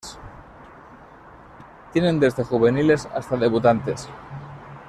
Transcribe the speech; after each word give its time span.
Tienen 1.93 2.19
desde 2.19 2.43
juveniles 2.43 3.05
hasta 3.13 3.37
debutantes. 3.37 4.09